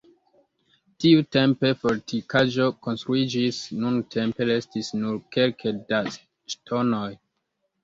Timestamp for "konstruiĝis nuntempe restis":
2.87-4.91